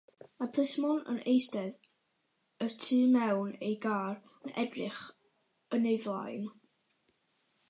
[0.43, 1.75] Mae plismon yn eistedd
[2.67, 5.07] y tu mewn i'w gar yn edrych
[5.79, 6.51] yn ei flaen.